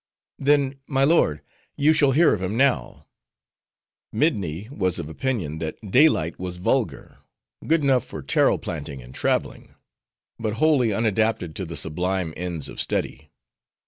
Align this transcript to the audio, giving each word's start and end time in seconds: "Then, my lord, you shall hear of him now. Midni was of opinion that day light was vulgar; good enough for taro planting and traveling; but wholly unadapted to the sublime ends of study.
"Then, 0.39 0.79
my 0.87 1.03
lord, 1.03 1.43
you 1.75 1.93
shall 1.93 2.11
hear 2.13 2.33
of 2.33 2.41
him 2.41 2.57
now. 2.57 3.05
Midni 4.11 4.67
was 4.71 4.97
of 4.97 5.07
opinion 5.07 5.59
that 5.59 5.75
day 5.87 6.09
light 6.09 6.39
was 6.39 6.57
vulgar; 6.57 7.19
good 7.67 7.83
enough 7.83 8.03
for 8.03 8.23
taro 8.23 8.57
planting 8.57 8.99
and 9.03 9.13
traveling; 9.13 9.75
but 10.39 10.53
wholly 10.53 10.91
unadapted 10.91 11.53
to 11.57 11.65
the 11.65 11.77
sublime 11.77 12.33
ends 12.35 12.67
of 12.67 12.81
study. 12.81 13.29